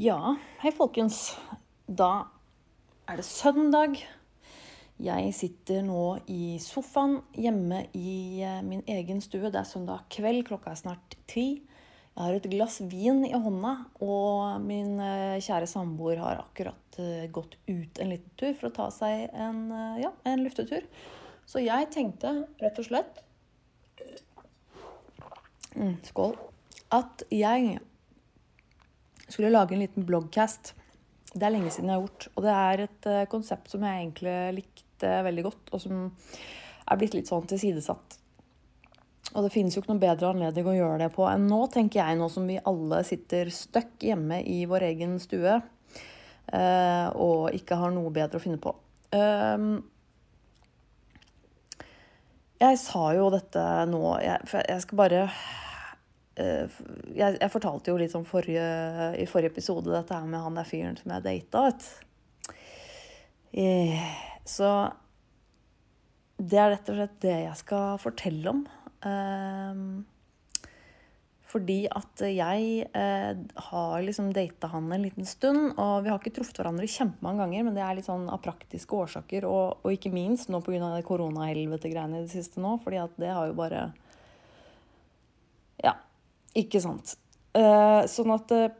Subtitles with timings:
[0.00, 1.34] Ja, hei folkens.
[1.84, 2.30] Da
[3.04, 3.98] er det søndag.
[4.96, 9.50] Jeg sitter nå i sofaen hjemme i eh, min egen stue.
[9.52, 11.44] Det er søndag kveld, klokka er snart ti.
[12.14, 17.28] Jeg har et glass vin i hånda, og min eh, kjære samboer har akkurat eh,
[17.28, 19.60] gått ut en liten tur for å ta seg en,
[20.00, 20.88] ja, en luftetur.
[21.44, 23.20] Så jeg tenkte rett og slett
[25.76, 26.38] mm, Skål.
[26.88, 27.82] At jeg
[29.34, 30.74] skulle lage en liten bloggcast.
[31.32, 34.38] Det er lenge siden jeg har gjort, og det er et konsept som jeg egentlig
[34.56, 36.08] likte veldig godt, og som
[36.90, 38.20] er blitt litt sånn tilsidesatt.
[39.30, 42.02] Og det finnes jo ikke noen bedre anledning å gjøre det på enn nå, tenker
[42.02, 47.78] jeg, nå som vi alle sitter støkk hjemme i vår egen stue uh, og ikke
[47.78, 48.74] har noe bedre å finne på.
[49.14, 49.84] Um,
[52.60, 55.69] jeg sa jo dette nå jeg, jeg skal bare uh,
[57.14, 58.64] jeg, jeg, fortalte jo litt om forrige,
[59.20, 61.66] i forrige episode dette her med han der fyren som jeg data.
[61.68, 61.90] vet
[63.60, 64.10] uh,
[64.48, 64.70] så
[66.40, 68.64] det er rett og slett det jeg skal fortelle om.
[69.04, 69.84] Um,
[71.50, 76.34] fordi at jeg eh, har liksom data han en liten stund, og vi har ikke
[76.36, 80.12] truffet hverandre kjempemange ganger, men det er litt sånn av praktiske årsaker, og, og ikke
[80.14, 80.92] minst nå pga.
[81.08, 83.88] koronahelvete-greiene i det siste nå, fordi at det har jo bare
[86.58, 87.14] ikke sant.
[87.50, 88.70] Uh, sånn at uh,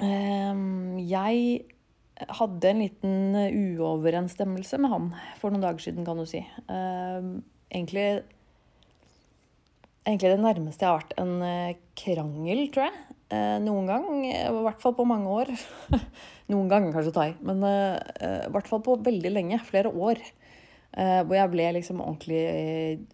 [0.00, 1.40] jeg
[2.36, 3.36] hadde en liten
[3.80, 5.06] uoverensstemmelse med han
[5.40, 6.42] for noen dager siden, kan du si.
[6.68, 7.40] Uh,
[7.72, 8.24] egentlig,
[10.04, 11.34] egentlig det nærmeste jeg har vært en
[12.00, 13.06] krangel, tror jeg.
[13.62, 14.06] Noen gang.
[14.26, 15.52] I hvert fall på mange år.
[16.50, 19.60] noen ganger kanskje ta i, men i hvert fall på veldig lenge.
[19.62, 20.18] Flere år.
[20.90, 22.42] hvor jeg ble liksom ordentlig,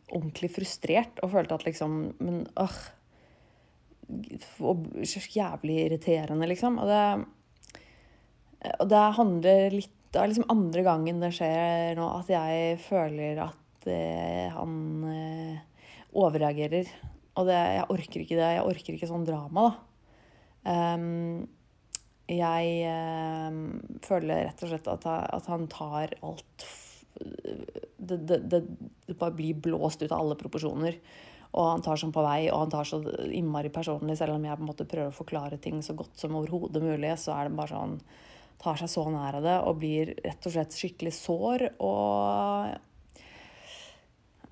[0.09, 2.47] ordentlig frustrert og følte at liksom Men
[4.07, 4.85] åh.
[5.37, 6.79] Jævlig irriterende, liksom.
[6.83, 7.07] Og det
[8.81, 13.41] og det handler litt Det er liksom andre gangen det skjer nå at jeg føler
[13.44, 14.77] at eh, han
[15.12, 15.83] eh,
[16.17, 16.89] overreagerer.
[17.37, 18.47] Og det, jeg orker ikke det.
[18.56, 19.83] Jeg orker ikke sånn drama, da.
[20.97, 21.44] Um,
[22.33, 23.59] jeg eh,
[24.06, 25.05] føler rett og slett at,
[25.37, 26.67] at han tar alt
[27.17, 28.62] det, det, det,
[29.06, 30.97] det, bare blir blåst ut av alle proporsjoner.
[31.55, 34.19] Og han tar sånn på vei, og han tar så innmari personlig.
[34.19, 37.12] Selv om jeg på en måte prøver å forklare ting så godt som overhodet mulig,
[37.23, 38.01] så er det bare sånn
[38.62, 41.67] tar seg så nær av det og blir rett og slett skikkelig sår.
[41.85, 42.77] Og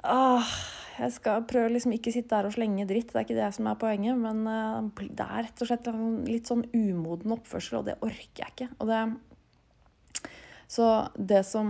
[0.04, 0.56] ah,
[1.00, 3.69] Jeg skal prøve liksom ikke sitte der og slenge dritt, det er ikke det som
[3.71, 4.19] er poenget.
[4.21, 5.88] Men uh, det er rett og slett
[6.28, 8.71] litt sånn umoden oppførsel, og det orker jeg ikke.
[8.78, 9.00] Og det,
[10.74, 11.68] så det som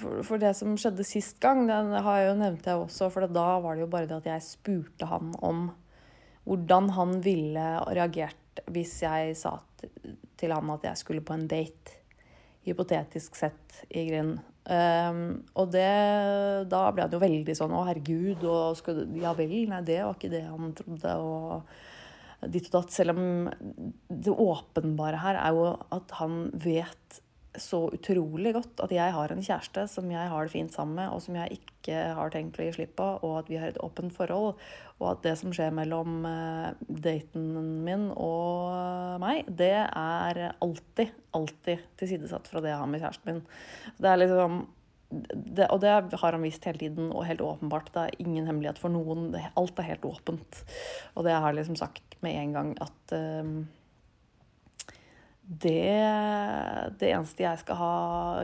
[0.00, 3.28] for, for, det som skjedde sist gang, det har jeg jo nevnt jeg også, for
[3.28, 5.66] da var det jo bare det at jeg spurte han om
[6.48, 9.58] hvordan han ville reagert hvis jeg sa
[10.38, 11.98] til han at jeg skulle på en date.
[12.68, 14.40] Hypotetisk sett, i grunnen.
[14.68, 15.20] Um,
[15.56, 15.88] og det,
[16.68, 20.18] da ble han jo veldig sånn Å, herregud, og skal, ja vel, nei, det var
[20.18, 21.14] ikke det han trodde.
[21.24, 22.92] Og ditt og datt.
[22.94, 23.48] Selv om
[24.08, 27.22] det åpenbare her er jo at han vet
[27.62, 31.12] så utrolig godt at jeg har en kjæreste som jeg har det fint sammen med,
[31.14, 33.80] og som jeg ikke har tenkt å gi slipp på, og at vi har et
[33.84, 34.58] åpent forhold.
[34.98, 37.46] Og at det som skjer mellom uh, daten
[37.86, 43.46] min og meg, det er alltid, alltid tilsidesatt fra det jeg har med kjæresten min.
[43.98, 44.60] Det er liksom
[45.08, 47.92] det, og det har han visst hele tiden, og helt åpenbart.
[47.94, 49.30] Det er ingen hemmelighet for noen.
[49.56, 50.62] Alt er helt åpent.
[51.14, 53.54] Og det har jeg liksom sagt med en gang at uh,
[55.48, 55.96] det,
[57.00, 57.92] det, eneste jeg skal ha,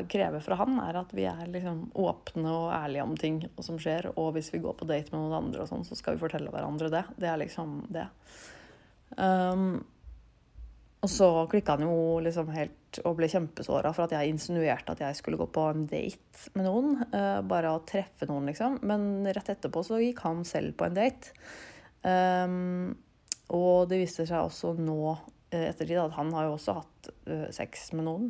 [0.08, 4.08] kreve fra han, er at vi er liksom åpne og ærlige om ting som skjer.
[4.14, 6.52] Og hvis vi går på date med noen andre, og sånn, så skal vi fortelle
[6.54, 7.02] hverandre det.
[7.20, 8.06] Det er liksom det.
[9.20, 9.82] Um,
[11.04, 15.02] og så klikka han jo liksom helt og ble kjempesåra for at jeg insinuerte at
[15.04, 16.96] jeg skulle gå på en date med noen.
[17.12, 18.80] Uh, bare å treffe noen, liksom.
[18.80, 21.36] Men rett etterpå så gikk han selv på en date.
[22.00, 22.94] Um,
[23.52, 25.18] og det viste seg også nå
[25.70, 28.28] ettertid at han har jo også hatt uh, sex med noen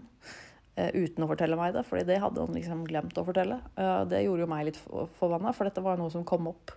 [0.79, 3.61] uh, uten å fortelle meg det, fordi det hadde han liksom glemt å fortelle.
[4.11, 4.81] Det gjorde jo meg litt
[5.19, 6.77] forbanna, for dette var noe som kom opp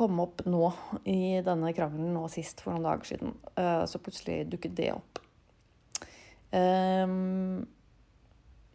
[0.00, 0.70] Kom opp nå
[1.10, 3.34] i denne krangelen nå sist for noen dager siden.
[3.90, 5.20] så plutselig dukket det opp.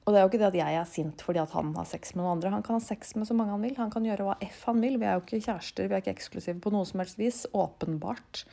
[0.05, 2.13] Og det er jo ikke det at jeg er sint fordi at han har sex
[2.13, 2.53] med noen andre.
[2.53, 3.73] Han kan ha sex med så mange han vil.
[3.79, 4.99] Han kan gjøre hva f han vil.
[5.01, 7.39] Vi er jo ikke kjærester, vi er ikke eksklusive på noe som helst vis.
[7.57, 8.43] Åpenbart.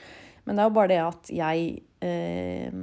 [0.44, 1.66] Men det er jo bare det at jeg
[2.02, 2.78] eh,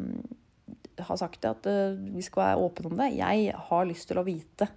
[1.08, 3.10] har sagt det, at eh, vi skal være åpne om det.
[3.18, 4.70] Jeg har lyst til å vite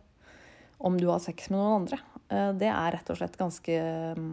[0.82, 2.00] om du har sex med noen andre.
[2.28, 3.76] Eh, det er rett og slett ganske
[4.18, 4.32] um,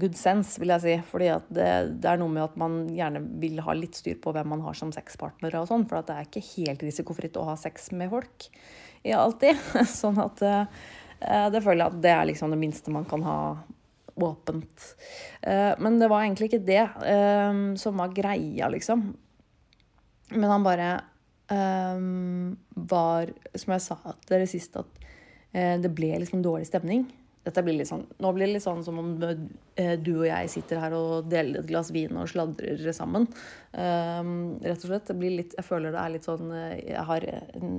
[0.00, 0.96] good sense, vil jeg si.
[1.10, 4.52] Fordi det, det, er noe med at man gjerne vil ha litt styr på hvem
[4.54, 5.88] man har som sexpartnere og sånn.
[5.88, 8.50] For det er ikke helt risikofritt å ha sex med folk
[9.06, 9.60] i alltid.
[10.02, 10.84] Sånn at uh,
[11.52, 13.38] det føler jeg at det er liksom det minste man kan ha
[14.16, 14.86] åpent.
[15.40, 19.10] Uh, men det var egentlig ikke det uh, som var greia, liksom.
[20.34, 20.94] Men han bare
[21.46, 25.04] var, som jeg sa til dere sist, at
[25.78, 27.04] det ble liksom dårlig stemning.
[27.46, 30.48] Dette blir litt sånn, nå blir det litt sånn som om eh, du og jeg
[30.50, 33.28] sitter her og deler et glass vin og sladrer sammen.
[33.70, 35.06] Rett og slett.
[35.06, 37.78] Det blir litt, jeg føler det er litt sånn eh, Jeg har en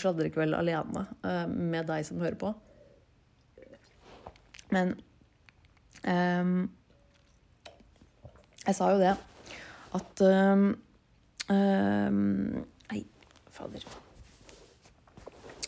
[0.00, 1.04] sladrekveld alene
[1.48, 2.54] med deg som hører på.
[4.72, 4.96] Men
[8.60, 9.14] Jeg sa jo det
[9.96, 10.70] at um,
[11.50, 13.02] Nei,
[13.50, 13.84] fader.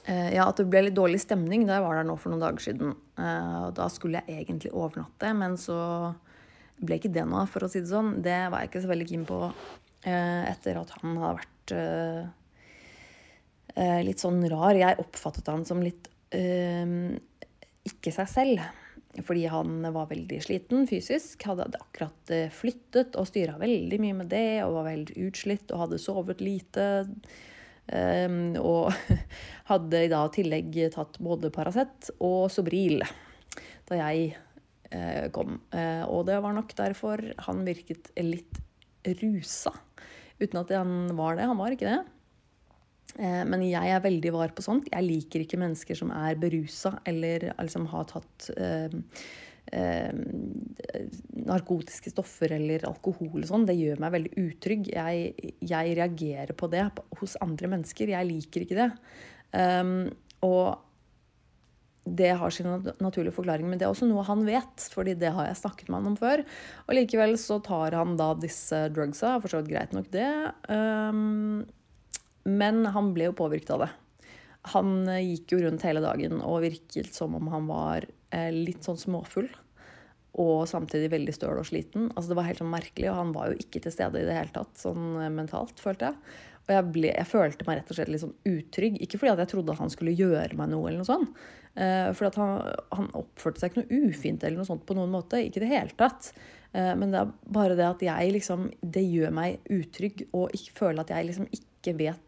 [0.04, 2.42] Eh, ja, at det ble litt dårlig stemning da jeg var der nå for noen
[2.42, 2.96] dager siden.
[3.14, 5.78] Eh, da skulle jeg egentlig overnatte, men så
[6.82, 8.16] ble ikke det noe, for å si det sånn.
[8.24, 11.48] Det var jeg ikke så veldig keen på eh, etter at han hadde vært
[14.04, 14.76] litt sånn rar.
[14.76, 16.10] Jeg oppfattet han som litt
[17.88, 18.81] ikke seg selv.
[19.20, 24.62] Fordi han var veldig sliten fysisk, hadde akkurat flyttet og styra veldig mye med det
[24.64, 26.86] og var veldig utslitt og hadde sovet lite.
[27.92, 28.94] Um, og
[29.70, 33.02] hadde i dag tillegg tatt både Paracet og Sobril
[33.90, 34.30] da jeg
[34.94, 35.58] uh, kom.
[35.74, 38.62] Uh, og det var nok derfor han virket litt
[39.20, 39.74] rusa.
[40.40, 41.48] Uten at han var det.
[41.50, 42.00] Han var ikke det.
[43.18, 44.90] Uh, men jeg er veldig var på sånt.
[44.92, 48.94] Jeg liker ikke mennesker som er berusa eller liksom har tatt eh,
[49.72, 50.12] eh,
[51.46, 54.88] narkotiske stoffer eller alkohol og sånn, det gjør meg veldig utrygg.
[54.92, 56.86] Jeg, jeg, reagerer på det
[57.20, 58.14] hos andre mennesker.
[58.14, 58.88] Jeg liker ikke det.
[59.52, 60.08] Um,
[60.42, 60.80] og
[62.02, 62.66] det har sin
[62.98, 64.88] naturlige forklaring, men det er også noe han vet.
[64.90, 66.42] fordi det har jeg snakket med han om før.
[66.88, 69.36] Og likevel så tar han da disse drugsa.
[69.40, 70.32] For så vidt greit nok, det.
[70.66, 71.62] Um,
[72.48, 73.90] men han ble jo påvirket av det.
[74.72, 79.00] Han gikk jo rundt hele dagen og virket som om han var eh, litt sånn
[79.00, 79.50] småfull
[80.40, 82.08] og samtidig veldig støl og sliten.
[82.14, 84.36] Altså Det var helt sånn merkelig, og han var jo ikke til stede i det
[84.36, 86.38] hele tatt, sånn eh, mentalt, følte jeg.
[86.62, 89.00] Og jeg, ble, jeg følte meg rett og slett litt sånn utrygg.
[89.02, 91.42] Ikke fordi at jeg trodde at han skulle gjøre meg noe, eller noe sånt.
[91.74, 92.52] Eh, for at han,
[92.94, 95.42] han, oppførte seg ikke noe ufint eller noe sånt på noen måte.
[95.42, 96.30] Ikke i det hele tatt.
[96.70, 100.78] Eh, men det er bare det at jeg liksom Det gjør meg utrygg, og ikke
[100.78, 102.22] føler at jeg liksom ikke vet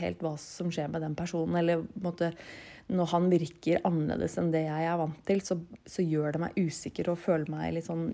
[0.00, 2.32] helt hva som skjer med den personen, eller måte
[2.92, 5.56] når han virker annerledes enn det jeg er vant til, så,
[5.88, 8.10] så gjør det meg usikker og føler meg litt sånn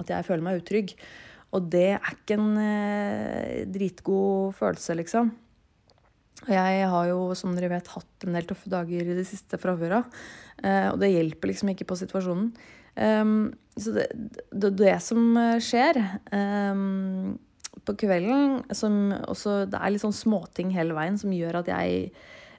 [0.00, 0.94] At jeg føler meg utrygg.
[1.52, 5.32] Og det er ikke en eh, dritgod følelse, liksom.
[6.48, 9.74] Jeg har jo, som dere vet, hatt en del tøffe dager i det siste fra
[9.78, 10.22] før av.
[10.64, 12.48] Eh, og det hjelper liksom ikke på situasjonen.
[12.92, 14.08] Um, så det,
[14.50, 15.96] det, det, som skjer
[16.28, 17.38] um,
[17.86, 22.12] på kvelden som også, Det er litt sånn småting hele veien som gjør at jeg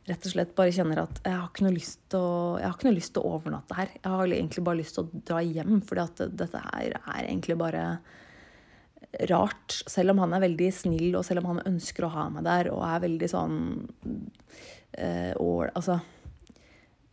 [0.09, 2.75] rett og slett bare kjenner at jeg har ikke noe lyst til å, jeg har
[2.75, 3.93] ikke noe lyst til å overnatte her.
[3.95, 7.57] Jeg har egentlig bare lyst til å dra hjem, fordi at dette her er egentlig
[7.61, 7.85] bare
[9.31, 9.77] rart.
[9.87, 12.71] Selv om han er veldig snill, og selv om han ønsker å ha meg der
[12.73, 13.61] og er veldig sånn
[14.97, 16.01] øh, og, Altså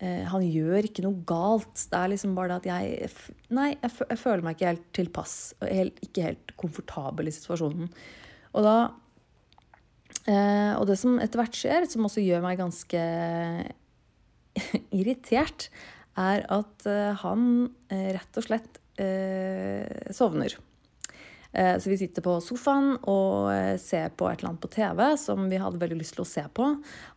[0.01, 1.75] Han gjør ikke noe galt.
[1.91, 3.11] Det er liksom bare det at jeg
[3.53, 5.35] Nei, jeg, jeg føler meg ikke helt tilpass.
[5.61, 7.91] Helt, ikke helt komfortabel i situasjonen.
[8.57, 8.77] Og da
[10.29, 13.05] Eh, og det som etter hvert skjer, som også gjør meg ganske
[15.01, 15.69] irritert,
[16.21, 17.45] er at eh, han
[17.93, 20.59] eh, rett og slett eh, sovner.
[21.53, 25.01] Eh, så vi sitter på sofaen og eh, ser på et eller annet på TV
[25.19, 26.69] som vi hadde veldig lyst til å se på.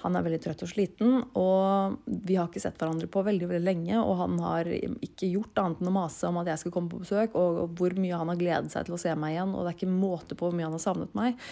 [0.01, 3.65] Han er veldig trøtt og sliten, og vi har ikke sett hverandre på veldig veldig
[3.67, 3.99] lenge.
[4.01, 7.03] Og han har ikke gjort annet enn å mase om at jeg skal komme på
[7.03, 9.53] besøk, og hvor mye han har gledet seg til å se meg igjen.
[9.53, 11.43] Og det er ikke måte på hvor mye han har savnet meg.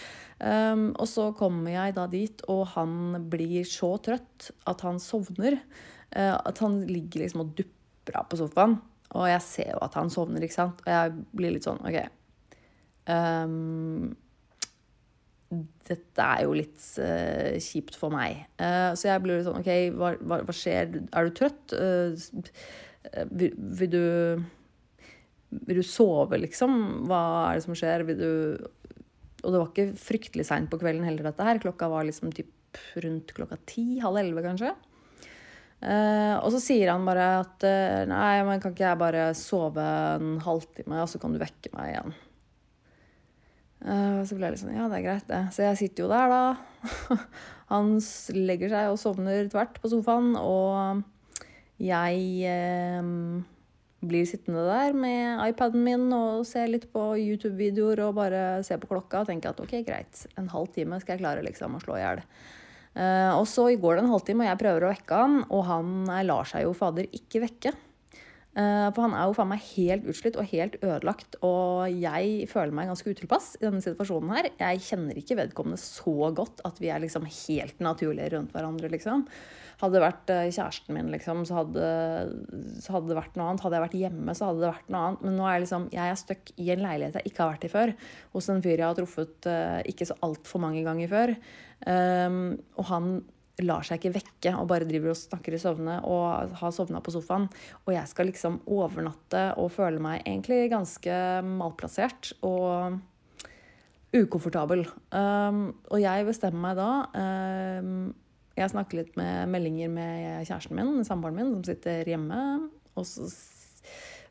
[0.42, 5.60] Um, og så kommer jeg da dit, og han blir så trøtt at han sovner.
[6.10, 8.74] Uh, at han ligger liksom og dupper av på sofaen.
[9.12, 10.82] Og jeg ser jo at han sovner, ikke sant.
[10.82, 12.00] Og jeg blir litt sånn OK
[13.10, 14.12] Um,
[15.52, 18.46] dette er jo litt uh, kjipt for meg.
[18.60, 20.96] Uh, så jeg blir litt sånn OK, hva, hva, hva skjer?
[21.10, 21.74] Er du trøtt?
[21.76, 22.16] Uh,
[23.28, 24.04] vil, vil, du
[25.68, 26.78] Vil du sove, liksom?
[27.10, 28.06] Hva er det som skjer?
[28.08, 28.32] Vil du
[29.42, 31.60] Og det var ikke fryktelig seint på kvelden heller, dette her.
[31.60, 32.52] Klokka var liksom typ
[33.04, 34.70] rundt klokka ti, halv elleve, kanskje.
[36.40, 37.66] og så sier han bare at
[38.08, 41.90] nei, men kan ikke jeg bare sove en halvtime, og så kan du vekke meg
[41.90, 42.14] igjen.
[43.82, 45.40] Uh, så ble jeg litt sånn Ja, det er greit, det.
[45.54, 47.18] Så jeg sitter jo der, da.
[47.72, 47.96] Han
[48.36, 51.02] legger seg og sovner tvert på sofaen, og
[51.82, 53.06] jeg eh,
[54.02, 58.90] blir sittende der med iPaden min og se litt på YouTube-videoer og bare se på
[58.90, 61.96] klokka og tenke at ok, greit, en halv time skal jeg klare liksom å slå
[61.96, 62.22] i hjel.
[62.92, 66.12] Eh, og så går det en halvtime, og jeg prøver å vekke han, og han
[66.28, 67.74] lar seg jo fader ikke vekke.
[68.52, 72.74] Uh, for han er jo faen meg helt utslitt og helt ødelagt, og jeg føler
[72.76, 74.50] meg ganske utilpass i denne situasjonen her.
[74.60, 79.24] Jeg kjenner ikke vedkommende så godt at vi er liksom helt naturlige rundt hverandre, liksom.
[79.80, 81.88] Hadde det vært uh, kjæresten min, liksom, så hadde,
[82.84, 83.64] så hadde, det vært noe annet.
[83.64, 85.24] Hadde jeg vært hjemme, så hadde det vært noe annet.
[85.24, 87.68] Men nå er jeg liksom, jeg er stuck i en leilighet jeg ikke har vært
[87.70, 87.98] i før,
[88.36, 89.52] hos en fyr jeg har truffet
[89.88, 91.38] ikke så altfor mange ganger før.
[91.88, 92.42] Um,
[92.76, 93.14] og han
[93.60, 97.12] lar seg ikke vekke og bare driver og snakker i søvne og har sovna på
[97.12, 97.48] sofaen.
[97.84, 102.98] Og jeg skal liksom overnatte og føle meg egentlig ganske malplassert og
[104.12, 104.86] ukomfortabel.
[105.12, 106.90] Um, og jeg bestemmer meg da
[107.80, 108.10] um,
[108.58, 112.40] Jeg snakker litt med meldinger med kjæresten min, samboeren min, som sitter hjemme.
[112.96, 113.28] Og så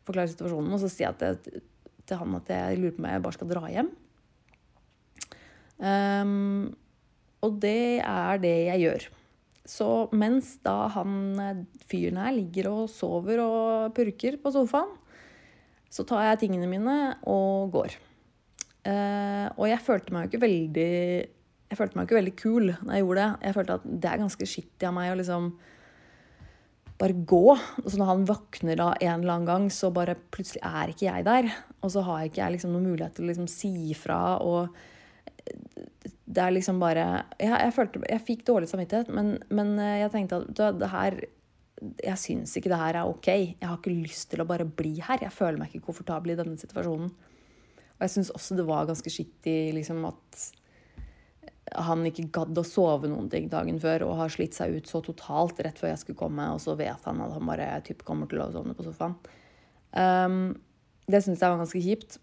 [0.05, 1.63] forklarer situasjonen, og så sier jeg til,
[2.05, 3.89] til han at jeg lurer på om jeg bare skal dra hjem.
[5.81, 6.69] Um,
[7.41, 9.07] og det er det jeg gjør.
[9.71, 11.11] Så mens da han
[11.89, 14.97] fyren her ligger og sover og purker på sofaen,
[15.91, 17.97] så tar jeg tingene mine og går.
[18.81, 20.91] Uh, og jeg følte meg jo ikke veldig
[21.71, 23.45] jeg følte meg ikke veldig kul når jeg gjorde det.
[23.45, 25.45] Jeg følte at det er ganske skittig av meg å liksom
[27.01, 27.45] bare gå.
[27.85, 31.27] Så når han våkner da en eller annen gang, så bare plutselig er ikke jeg
[31.29, 31.47] der.
[31.79, 34.19] Og så har ikke jeg liksom noen mulighet til å liksom si ifra.
[34.43, 34.75] Og
[36.31, 37.05] det er liksom bare
[37.39, 41.17] Jeg, jeg følte Jeg fikk dårlig samvittighet, men, men eh, jeg tenkte at det her
[42.05, 43.29] Jeg syns ikke det her er ok.
[43.33, 45.23] Jeg har ikke lyst til å bare bli her.
[45.25, 47.09] Jeg føler meg ikke komfortabel i denne situasjonen.
[47.09, 50.43] Og jeg syns også det var ganske skittig liksom at
[51.71, 55.01] han ikke gadd å sove noen ting dagen før og har slitt seg ut så
[55.05, 58.29] totalt rett før jeg skulle komme, og så vet han at han bare typ kommer
[58.29, 59.15] til å sovne på sofaen.
[59.93, 60.41] Um,
[61.11, 62.17] det syns jeg var ganske kjipt.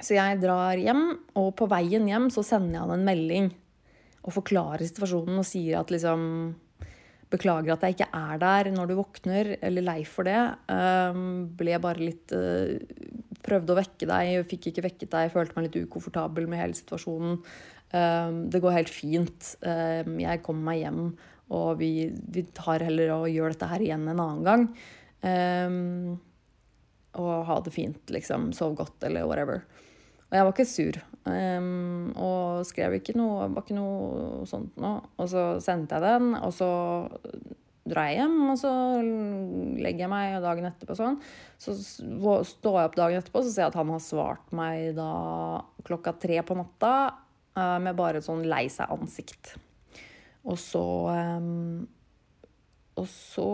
[0.00, 1.04] Så jeg drar hjem,
[1.36, 3.50] og på veien hjem så sender jeg han en melding
[4.20, 6.26] og forklarer situasjonen og sier at liksom
[7.30, 10.38] Beklager at jeg ikke er der når du våkner, eller lei for det.
[10.66, 12.74] Um, ble bare litt uh,
[13.40, 17.38] Prøvde å vekke deg, fikk ikke vekket deg, følte meg litt ukomfortabel med hele situasjonen.
[17.94, 19.52] Um, det går helt fint.
[19.62, 21.04] Um, jeg kommer meg hjem,
[21.54, 21.92] og vi,
[22.34, 24.66] vi, tar heller og gjør dette her igjen en annen gang.
[27.22, 28.50] Og ha det fint, liksom.
[28.58, 29.64] Sov godt, eller whatever.
[30.30, 30.98] Og jeg var ikke sur.
[31.26, 35.02] Um, og skrev ikke noe, var ikke noe sånt noe.
[35.18, 36.70] Og så sendte jeg den, og så
[37.90, 38.70] drar jeg hjem, og så
[39.02, 41.18] legger jeg meg dagen etterpå sånn.
[41.60, 45.10] Så står jeg opp dagen etterpå, så ser jeg at han har svart meg da
[45.88, 46.92] klokka tre på natta
[47.58, 49.56] uh, med bare et sånn lei seg-ansikt.
[50.46, 51.88] Og så um,
[53.00, 53.50] og så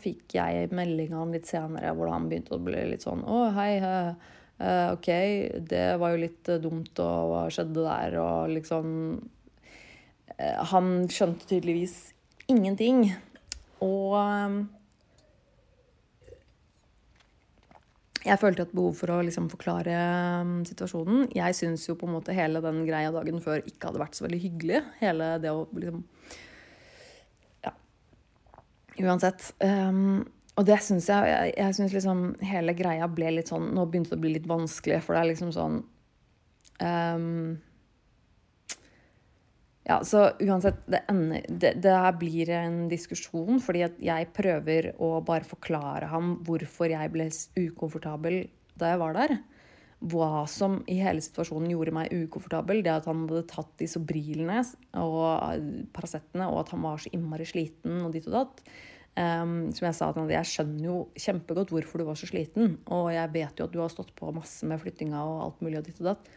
[0.00, 4.14] fikk jeg melding litt senere hvor han begynte å bli litt sånn Å, hei, hei
[4.62, 5.08] OK,
[5.68, 8.86] det var jo litt uh, dumt, og hva skjedde der, og liksom
[10.36, 11.96] uh, Han skjønte tydeligvis
[12.52, 13.08] ingenting.
[13.82, 14.14] Og
[18.22, 19.94] jeg følte et behov for å liksom forklare
[20.42, 21.24] um, situasjonen.
[21.34, 24.26] Jeg syns jo på en måte hele den greia dagen før ikke hadde vært så
[24.28, 24.82] veldig hyggelig.
[25.00, 26.04] Hele det å liksom
[27.66, 27.74] Ja.
[29.02, 29.48] Uansett.
[29.58, 33.86] Um, og det syns jeg Jeg, jeg syns liksom hele greia ble litt sånn Nå
[33.88, 35.78] begynte det å bli litt vanskelig, for det er liksom sånn
[36.82, 37.54] um,
[39.88, 44.92] Ja, så uansett Det, ender, det, det her blir en diskusjon, fordi at jeg prøver
[45.00, 48.44] å bare forklare ham hvorfor jeg ble ukomfortabel
[48.78, 49.34] da jeg var der.
[50.12, 52.80] Hva som i hele situasjonen gjorde meg ukomfortabel.
[52.82, 54.62] Det at han hadde tatt de Sobrilene
[54.98, 58.64] og Paracetene, og at han var så innmari sliten og ditt og datt.
[59.12, 62.78] Um, som jeg sa jeg skjønner jo kjempegodt hvorfor du var så sliten.
[62.88, 65.82] Og jeg vet jo at du har stått på masse med flyttinga og alt mulig
[65.82, 66.30] og ditt og datt.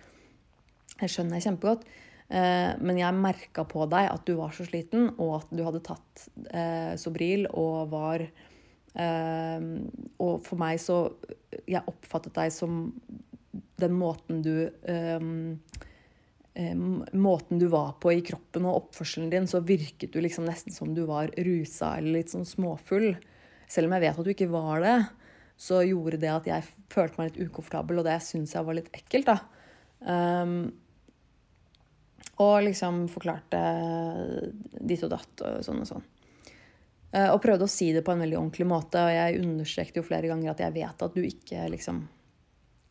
[0.99, 1.85] Jeg skjønner jeg kjempegodt.
[2.25, 5.83] Uh, men jeg merka på deg at du var så sliten, og at du hadde
[5.85, 9.59] tatt uh, Sobril og var uh,
[10.25, 11.03] Og for meg så
[11.69, 12.87] Jeg oppfattet deg som
[13.79, 14.65] den måten du
[17.11, 20.93] måten du var på i kroppen og oppførselen din, så virket du liksom nesten som
[20.95, 23.11] du var rusa eller litt sånn småfull.
[23.67, 24.95] Selv om jeg vet at du ikke var det,
[25.59, 28.91] så gjorde det at jeg følte meg litt ukomfortabel, og det syns jeg var litt
[28.95, 29.37] ekkelt, da.
[30.05, 30.55] Um,
[32.43, 33.61] og liksom forklarte
[34.83, 36.07] ditt og datt og sånn og sånn.
[37.15, 40.07] Uh, og prøvde å si det på en veldig ordentlig måte, og jeg understreket jo
[40.07, 42.03] flere ganger at jeg vet at du ikke liksom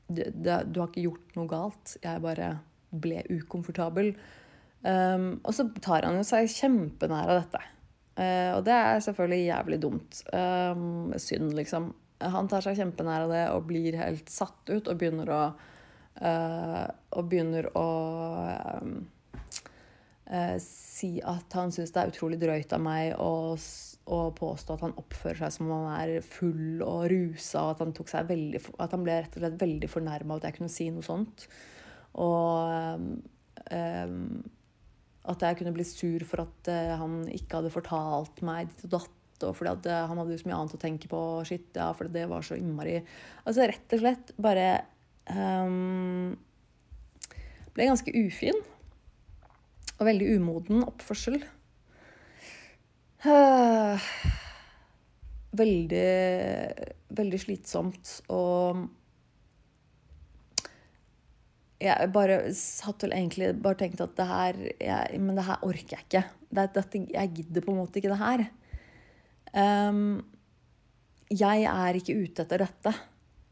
[0.09, 1.95] du, du har ikke gjort noe galt.
[2.05, 2.49] Jeg bare
[3.03, 4.15] ble ukomfortabel.
[4.85, 7.63] Um, og så tar han jo seg kjempenær av dette.
[8.15, 10.19] Uh, og det er selvfølgelig jævlig dumt.
[10.31, 11.93] Um, synd, liksom.
[12.25, 15.41] Han tar seg kjempenær av det og blir helt satt ut og begynner å
[16.21, 16.85] uh,
[17.19, 17.89] Og begynner å
[18.85, 18.95] um,
[20.31, 23.57] uh, si at han syns det er utrolig drøyt av meg å,
[24.39, 27.95] påstå at han oppfører seg som om han er full og rusa, og at han,
[27.97, 30.75] tok seg veldig, at han ble rett og slett veldig fornærma av at jeg kunne
[30.75, 31.47] si noe sånt.
[32.21, 33.01] Og
[33.71, 34.29] um,
[35.25, 38.97] at jeg kunne bli sur for at uh, han ikke hadde fortalt meg ditt og
[38.99, 39.21] datt.
[39.45, 41.21] Og fordi at uh, han hadde jo så mye annet å tenke på.
[41.49, 43.01] Shit, ja, for det var så innmari
[43.45, 44.69] Altså rett og slett bare
[45.33, 46.35] um,
[47.75, 48.61] Ble ganske ufin.
[49.95, 51.41] Og veldig umoden oppførsel.
[55.55, 56.09] Veldig,
[57.15, 58.85] veldig slitsomt og
[61.83, 65.97] jeg bare satt vel egentlig bare tenkte at det her jeg, Men det her orker
[65.97, 66.23] jeg ikke.
[66.49, 68.45] Det, dette, jeg gidder på en måte ikke det her.
[69.55, 70.23] Um,
[71.35, 72.95] jeg er ikke ute etter dette.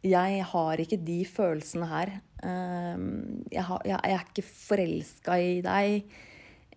[0.02, 2.14] Jeg har ikke de følelsene her.
[2.42, 6.14] Um, jeg, har, jeg, jeg, er ikke forelska i deg.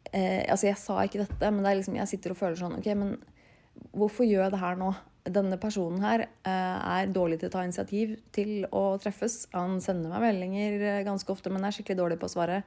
[0.10, 2.90] Uh, altså, jeg sa ikke dette, men det liksom, jeg sitter og føler sånn OK,
[2.98, 3.16] men
[3.94, 4.94] hvorfor gjør jeg det her nå?
[5.26, 9.46] Denne personen her eh, er dårlig til å ta initiativ til å treffes.
[9.56, 12.60] Han sender meg meldinger eh, ganske ofte, men er skikkelig dårlig på å svare.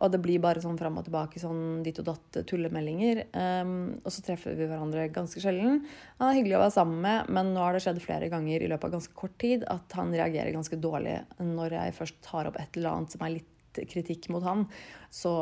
[0.00, 3.22] Og det blir bare sånn fram og tilbake, sånn ditt og datt tullemeldinger.
[3.36, 5.82] Um, og så treffer vi hverandre ganske sjelden.
[6.16, 8.70] Han er hyggelig å være sammen med, men nå har det skjedd flere ganger i
[8.72, 12.56] løpet av ganske kort tid at han reagerer ganske dårlig når jeg først tar opp
[12.62, 14.64] et eller annet som er litt kritikk mot han,
[15.12, 15.34] så,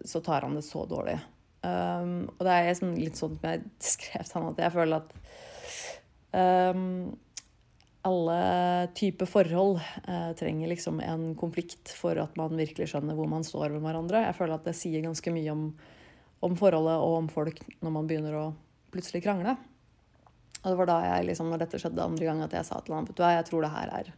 [0.00, 1.18] så tar han det så dårlig.
[1.60, 5.14] Um, og det er litt sånn som jeg skrev til han, at jeg føler at
[8.08, 13.46] alle typer forhold uh, trenger liksom en konflikt for at man virkelig skjønner hvor man
[13.46, 14.24] står med hverandre.
[14.26, 15.66] Jeg føler at det sier ganske mye om,
[16.44, 18.46] om forholdet og om folk når man begynner å
[18.94, 19.56] plutselig krangle.
[20.62, 22.96] Og det var da jeg liksom, når dette skjedde andre gang, at jeg sa til
[22.96, 24.14] vet hva, jeg tror det her er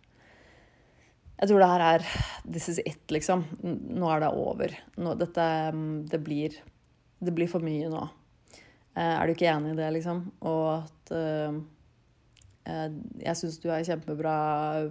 [1.40, 2.02] jeg tror det her er
[2.44, 3.46] This is it, liksom.
[3.64, 4.74] Nå er det over.
[5.00, 5.44] Nå, dette
[6.12, 6.58] det blir,
[7.16, 8.02] det blir for mye nå.
[8.92, 10.26] Uh, er du ikke enig i det, liksom?
[10.44, 11.52] Og at Eh,
[12.68, 14.34] jeg syns du er kjempebra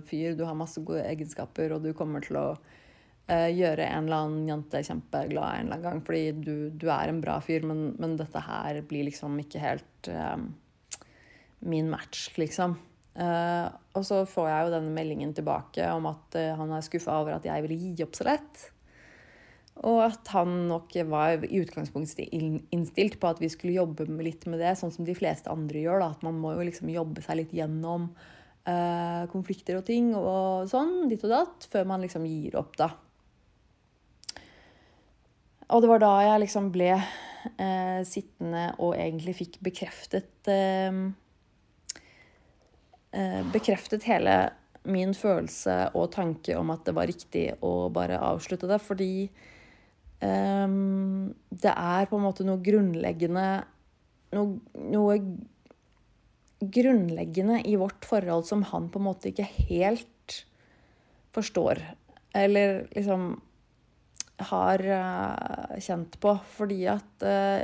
[0.07, 4.25] fyr, du har masse gode egenskaper, og du kommer til å uh, gjøre en eller
[4.25, 7.91] annen jente kjempeglad en eller annen gang, fordi du, du er en bra fyr, men,
[8.01, 10.37] men, dette her blir liksom ikke helt uh,
[11.69, 12.77] min match, liksom.
[13.19, 17.35] Uh, og så får jeg jo denne meldingen tilbake om at han er skuffa over
[17.35, 18.69] at jeg ville gi opp så lett.
[19.87, 24.59] Og at han nok var i utgangspunktet innstilt på at vi skulle jobbe litt med
[24.59, 26.03] det, sånn som de fleste andre gjør.
[26.03, 26.09] Da.
[26.17, 28.09] At man må jo liksom jobbe seg litt gjennom
[28.67, 32.91] eh, konflikter og ting og sånn, ditt og datt, før man liksom gir opp, da.
[35.69, 41.03] Og det var da jeg liksom ble eh, sittende og egentlig fikk bekreftet eh,
[43.13, 44.33] eh Bekreftet hele
[44.89, 48.79] min følelse og tanke om at det var riktig å bare avslutte det.
[48.81, 49.29] Fordi
[50.19, 53.45] Um, det er på en måte noe grunnleggende
[54.35, 54.57] noe,
[54.91, 55.15] noe,
[56.59, 60.41] grunnleggende i vårt forhold som han på en måte ikke helt
[61.31, 61.79] forstår.
[62.35, 63.31] Eller liksom
[64.51, 66.35] har uh, kjent på.
[66.57, 67.63] Fordi at uh,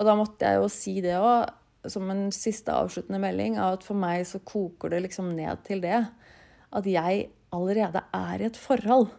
[0.00, 1.52] Og da måtte jeg jo si det òg,
[1.92, 6.00] som en siste avsluttende melding, at for meg så koker det liksom ned til det.
[6.72, 9.12] At jeg allerede er i et forhold.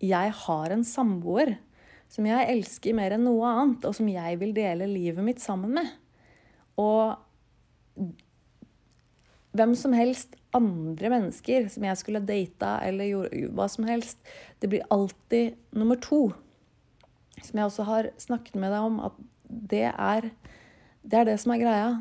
[0.00, 1.56] Jeg har en samboer
[2.12, 5.72] som jeg elsker mer enn noe annet, og som jeg vil dele livet mitt sammen
[5.78, 5.88] med.
[6.80, 7.16] Og
[9.56, 14.20] hvem som helst andre mennesker som jeg skulle data eller gjorde, hva som helst,
[14.60, 16.26] det blir alltid nummer to.
[17.40, 19.16] Som jeg også har snakket med deg om, at
[19.48, 20.28] det er
[21.02, 21.92] det, er det som er greia.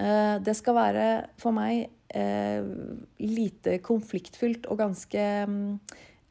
[0.00, 1.08] Eh, det skal være
[1.40, 2.62] for meg eh,
[3.20, 5.74] lite konfliktfylt og ganske mm,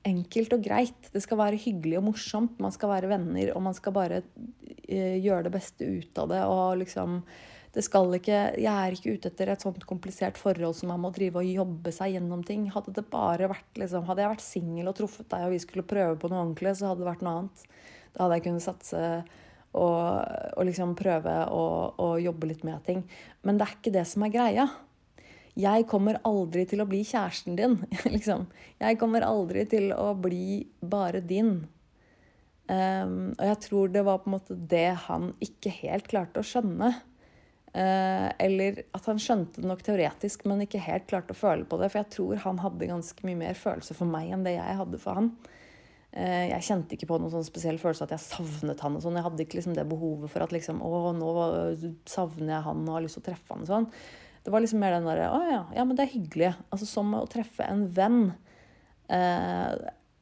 [0.07, 1.11] enkelt og greit.
[1.13, 2.59] Det skal være hyggelig og morsomt.
[2.61, 6.43] Man skal være venner, og man skal bare uh, gjøre det beste ut av det.
[6.47, 7.21] Og liksom
[7.69, 11.11] det skal ikke, Jeg er ikke ute etter et sånt komplisert forhold som man må
[11.13, 12.65] drive og jobbe seg gjennom ting.
[12.73, 15.85] Hadde det bare vært, liksom, hadde jeg vært singel og truffet deg, og vi skulle
[15.85, 17.63] prøve på noe ordentlig, så hadde det vært noe annet.
[18.15, 19.03] Da hadde jeg kunnet satse
[19.77, 20.01] og,
[20.57, 23.03] og liksom prøve å jobbe litt med ting.
[23.45, 24.65] Men det er ikke det som er greia.
[25.57, 27.79] Jeg kommer aldri til å bli kjæresten din.
[28.15, 28.47] liksom.
[28.79, 31.61] Jeg kommer aldri til å bli bare din.
[32.69, 36.45] Um, og jeg tror det var på en måte det han ikke helt klarte å
[36.45, 36.91] skjønne.
[37.69, 41.79] Uh, eller at han skjønte det nok teoretisk, men ikke helt klarte å føle på
[41.81, 41.89] det.
[41.89, 45.01] For jeg tror han hadde ganske mye mer følelse for meg enn det jeg hadde
[45.01, 45.33] for han.
[46.13, 48.97] Uh, jeg kjente ikke på noen sånn spesiell følelse at jeg savnet han.
[48.97, 49.17] og sånn.
[49.17, 51.35] Jeg hadde ikke liksom det behovet for at liksom, å, nå
[52.09, 53.65] savner jeg han og har lyst til å treffe han.
[53.65, 53.93] og sånn.
[54.43, 56.51] Det var liksom mer den derre Å ja, ja, men det er hyggelig.
[56.69, 58.21] Altså som å treffe en venn.
[59.11, 59.73] Eh,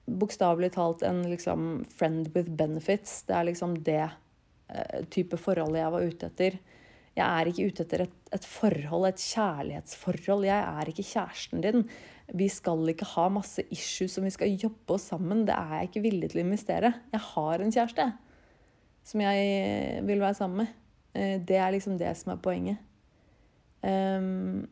[0.07, 3.21] Bokstavelig talt en liksom friend with benefits.
[3.27, 6.59] Det er liksom det eh, type forholdet jeg var ute etter.
[7.17, 10.45] Jeg er ikke ute etter et, et, forhold, et kjærlighetsforhold.
[10.47, 11.83] Jeg er ikke kjæresten din.
[12.37, 15.45] Vi skal ikke ha masse issues som vi skal jobbe oss sammen.
[15.47, 16.93] Det er jeg ikke villig til å investere.
[17.13, 18.07] Jeg har en kjæreste
[19.07, 20.75] som jeg vil være sammen med.
[21.17, 22.83] Eh, det er liksom det som er poenget.
[23.85, 24.65] Um,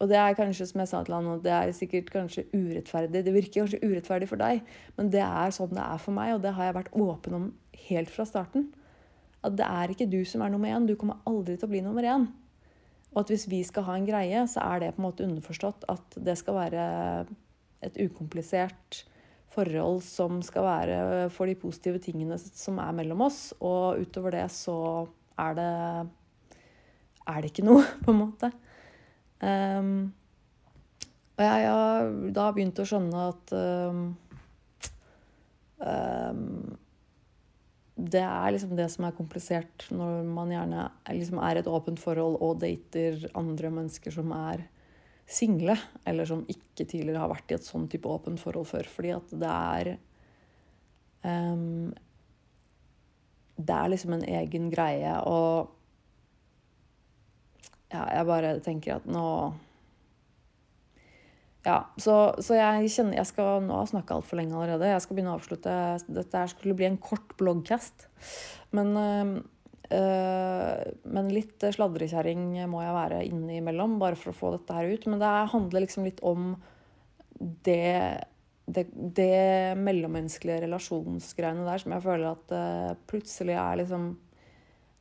[0.00, 3.24] og det er kanskje, som jeg sa til han, det er sikkert kanskje urettferdig.
[3.24, 4.62] Det virker kanskje urettferdig for deg,
[4.96, 7.48] men det er sånn det er for meg, og det har jeg vært åpen om
[7.88, 8.70] helt fra starten.
[9.44, 10.88] At det er ikke du som er nummer én.
[10.88, 12.26] Du kommer aldri til å bli nummer én.
[13.10, 15.86] Og at hvis vi skal ha en greie, så er det på en måte underforstått
[15.90, 16.84] at det skal være
[17.84, 19.02] et ukomplisert
[19.50, 20.98] forhold som skal være
[21.34, 23.50] for de positive tingene som er mellom oss.
[23.58, 24.78] Og utover det så
[25.40, 25.70] er det
[27.30, 28.50] er det ikke noe, på en måte.
[29.40, 29.94] Um,
[31.40, 34.02] og jeg har da begynt å skjønne at um,
[35.80, 36.42] um,
[38.00, 40.84] det er liksom det som er komplisert når man gjerne
[41.16, 44.66] liksom er i et åpent forhold og dater andre mennesker som er
[45.30, 45.76] single,
[46.08, 48.88] eller som ikke tidligere har vært i et sånn type åpent forhold før.
[48.90, 49.90] Fordi at det er
[51.24, 51.92] um,
[53.60, 55.79] Det er liksom en egen greie, og
[57.90, 59.26] ja, jeg bare tenker at nå
[61.60, 64.88] ja, så, så, jeg kjenner Jeg skal nå snakke altfor lenge allerede.
[64.94, 65.74] Jeg skal begynne å avslutte.
[66.08, 68.06] Dette her skulle bli en kort bloggcast.
[68.76, 74.88] Men, øh, men litt sladrekjerring må jeg være innimellom, bare for å få dette her
[74.88, 75.04] ut.
[75.10, 76.54] Men det handler liksom litt om
[77.68, 78.24] det,
[78.64, 78.88] det,
[79.20, 84.10] det mellommenneskelige relasjonsgreiene der som jeg føler at øh, plutselig er liksom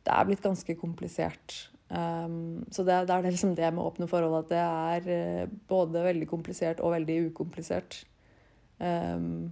[0.04, 1.70] Det er blitt ganske komplisert.
[1.90, 6.04] Um, så det, det, er liksom det med åpne forhold at det er uh, både
[6.06, 8.04] veldig komplisert og veldig ukomplisert.
[8.78, 9.50] Um,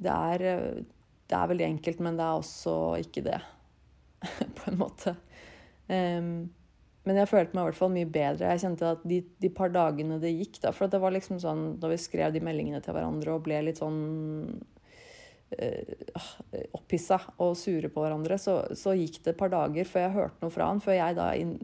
[0.00, 0.46] det, er,
[1.28, 3.38] det er veldig enkelt, men det er også ikke det,
[4.58, 5.16] på en måte.
[5.92, 6.50] Um,
[7.02, 8.50] men jeg følte meg i hvert fall mye bedre.
[8.54, 11.64] Jeg kjente at de, de par dagene det gikk da, For det var liksom sånn
[11.82, 13.98] da vi skrev de meldingene til hverandre og ble litt sånn
[16.76, 20.44] opphissa og sure på hverandre, så, så, gikk det et par dager før jeg hørte
[20.44, 20.82] noe fra han.
[20.84, 21.56] Før jeg da in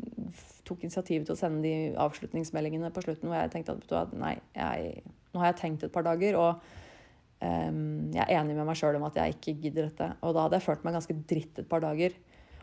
[0.68, 5.02] tok initiativ til å sende de avslutningsmeldingene på slutten hvor jeg tenkte at nei, jeg,
[5.32, 6.60] nå har jeg tenkt et par dager, og
[7.40, 10.10] um, jeg er enig med meg sjøl om at jeg ikke gidder dette.
[10.20, 12.16] Og da hadde jeg følt meg ganske dritt et par dager.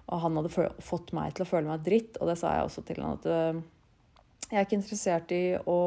[0.06, 2.86] Og han hadde fått meg til å føle meg dritt, og det sa jeg også
[2.86, 3.64] til han at uh,
[4.52, 5.80] jeg er ikke interessert i å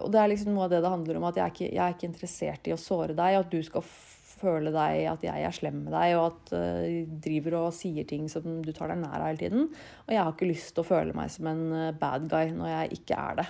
[0.00, 1.82] og det er liksom noe av det det handler om, at jeg er, ikke, jeg
[1.84, 3.38] er ikke interessert i å såre deg.
[3.38, 3.84] At du skal
[4.44, 8.26] føle deg at jeg er slem med deg, og at uh, driver og sier ting
[8.32, 9.68] som du tar deg nær av hele tiden.
[10.06, 12.72] Og jeg har ikke lyst til å føle meg som en uh, bad guy når
[12.72, 13.48] jeg ikke er det.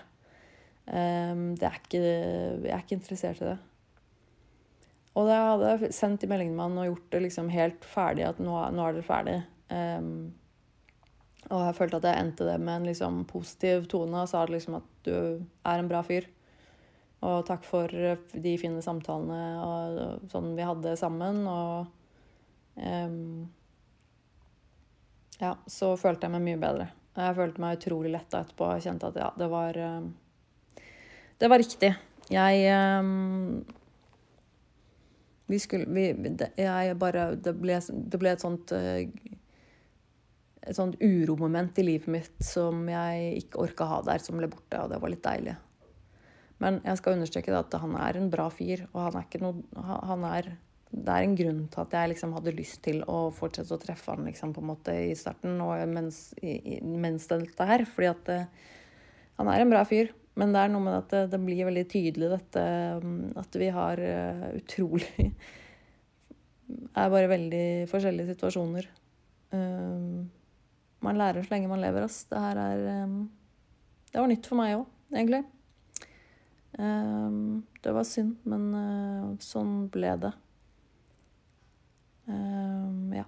[0.84, 3.58] Um, det er ikke, jeg er ikke interessert i det.
[5.14, 8.26] Og da hadde jeg sendt de meldingene med han og gjort det liksom helt ferdig,
[8.26, 9.36] at nå, nå er dere ferdig.
[9.70, 10.16] Um,
[11.50, 14.78] og jeg følte at jeg endte det med en liksom positiv tone og sa liksom
[14.78, 16.26] at du er en bra fyr.
[17.24, 21.44] Og takk for de fine samtalene og, sånn vi hadde sammen.
[21.48, 21.86] Og
[22.80, 23.46] um,
[25.40, 26.90] Ja, så følte jeg meg mye bedre.
[27.14, 28.68] Jeg følte meg utrolig letta etterpå.
[28.74, 30.10] Jeg kjente at ja, det var um,
[31.40, 31.94] Det var riktig.
[32.32, 33.64] Jeg um,
[35.46, 39.04] Vi skulle vi, det, Jeg bare Det ble, det ble et sånt uh,
[40.64, 44.80] et sånt uromoment i livet mitt som jeg ikke orka ha der, som ble borte,
[44.80, 45.56] og det var litt deilig.
[46.62, 49.98] Men jeg skal understreke at han er en bra fyr, og han er ikke noe
[50.08, 50.54] han er,
[50.94, 54.12] Det er en grunn til at jeg liksom hadde lyst til å fortsette å treffe
[54.12, 57.82] han liksom, på en måte i starten og mens, i, mens dette her.
[57.84, 58.70] Fordi at uh,
[59.40, 60.12] han er en bra fyr.
[60.38, 62.64] Men det er noe med at det, det blir veldig tydelig dette
[63.42, 64.06] at vi har
[64.54, 65.10] utrolig...
[65.10, 65.34] utrolig
[66.94, 68.86] Er bare veldig forskjellige situasjoner.
[69.54, 70.24] Uh,
[71.04, 72.24] man lærer så lenge man lever, ass.
[72.30, 73.18] Det her er um,
[74.10, 75.42] Det var nytt for meg òg, egentlig.
[76.78, 80.32] Um, det var synd, men uh, sånn ble det.
[82.26, 83.26] Um, ja.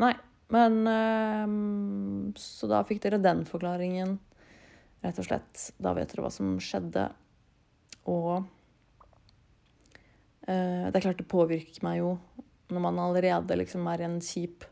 [0.00, 0.14] Nei,
[0.50, 4.16] men Så da fikk dere den forklaringen,
[5.04, 5.66] rett og slett.
[5.78, 7.04] Da vet dere hva som skjedde.
[8.10, 8.32] Og
[10.48, 12.14] uh, det er klart det påvirker meg jo
[12.70, 14.64] når man allerede liksom er i en kjip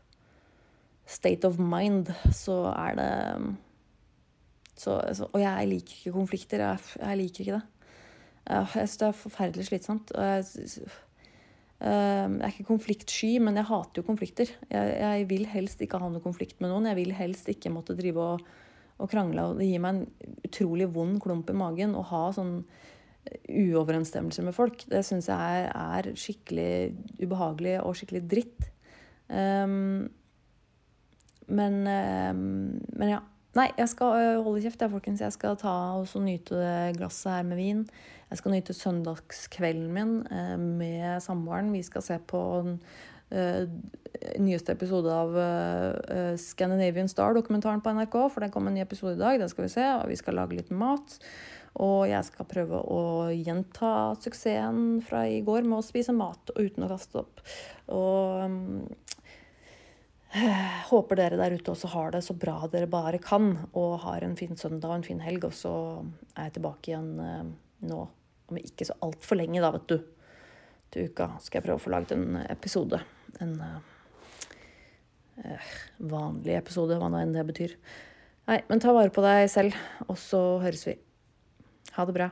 [1.09, 3.11] state of mind, så er det
[4.79, 6.63] så, så, Og jeg liker ikke konflikter.
[6.63, 7.65] Jeg, jeg liker ikke det.
[8.49, 10.13] Jeg syns det er forferdelig slitsomt.
[10.15, 10.45] Jeg,
[11.79, 14.53] jeg er ikke konfliktsky, men jeg hater jo konflikter.
[14.71, 16.87] Jeg, jeg, vil helst ikke ha noe konflikt med noen.
[16.91, 18.47] Jeg vil helst ikke måtte drive og,
[18.99, 19.49] og krangle.
[19.49, 22.61] og det gir meg en utrolig vond klump i magen å ha sånn
[23.49, 24.85] uoverensstemmelser med folk.
[24.89, 26.71] Det syns jeg er, er, skikkelig
[27.19, 28.69] ubehagelig og skikkelig dritt.
[29.29, 30.07] Um,
[31.49, 33.19] men, um, men ja.
[33.57, 35.21] Nei, jeg skal øh, holde kjeft, jeg, folkens.
[35.25, 36.59] Jeg skal ta og nyte
[36.95, 37.79] glasset her med vin.
[38.29, 41.73] Jeg skal nyte søndagskvelden min uh, med samboeren.
[41.73, 42.77] Vi skal se på den
[44.41, 45.35] nyeste episode av
[46.41, 48.15] Scandinavian Star-dokumentaren på NRK.
[48.33, 49.37] For det kom en ny episode i dag.
[49.41, 49.85] Den skal vi se.
[49.99, 51.17] Og vi skal lage litt mat.
[51.77, 56.85] Og jeg skal prøve å gjenta suksessen fra i går med å spise mat uten
[56.85, 57.43] å kaste opp.
[57.93, 58.87] Og um,
[60.91, 64.37] Håper dere der ute også har det så bra dere bare kan, og har en
[64.37, 65.49] fin søndag og en fin helg.
[65.49, 65.73] Og så
[66.35, 67.45] er jeg tilbake igjen eh,
[67.89, 67.99] nå,
[68.49, 69.97] om ikke så altfor lenge, da, vet du.
[70.89, 72.97] Til uka skal jeg prøve å få laget en episode.
[73.45, 75.67] En uh,
[76.01, 77.77] vanlig episode, hva nå enn det betyr.
[78.49, 79.77] Nei, men ta vare på deg selv,
[80.09, 80.97] og så høres vi.
[81.93, 82.31] Ha det bra.